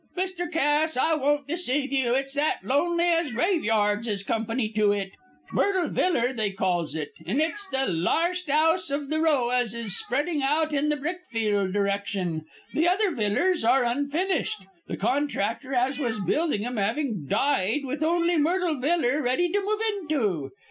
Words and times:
"Mr. 0.17 0.51
Cass, 0.51 0.97
I 0.97 1.13
won't 1.13 1.47
deceive 1.47 1.93
you. 1.93 2.15
It's 2.15 2.33
that 2.33 2.61
lonely 2.63 3.05
as 3.05 3.29
graveyards 3.29 4.07
is 4.07 4.23
company 4.23 4.67
to 4.69 4.91
it. 4.91 5.11
Myrtle 5.53 5.89
Viller 5.91 6.33
they 6.35 6.49
calls 6.49 6.95
it, 6.95 7.11
and 7.27 7.39
it's 7.39 7.67
the 7.67 7.85
larst 7.85 8.49
'ouse 8.49 8.89
of 8.89 9.09
the 9.11 9.19
row 9.19 9.49
as 9.49 9.75
is 9.75 9.95
spreading 9.95 10.41
out 10.41 10.73
in 10.73 10.89
the 10.89 10.95
brickfield 10.97 11.71
direction. 11.73 12.45
The 12.73 12.87
other 12.87 13.11
villers 13.11 13.63
are 13.63 13.83
unfinished, 13.83 14.65
the 14.87 14.97
contractor 14.97 15.75
as 15.75 15.99
was 15.99 16.19
building 16.19 16.63
them 16.63 16.79
'aving 16.79 17.27
died 17.27 17.85
with 17.85 18.01
only 18.01 18.37
Myrtle 18.37 18.77
Viller 18.79 19.21
ready 19.21 19.49
to 19.51 19.61
move 19.61 19.81
into. 19.99 20.49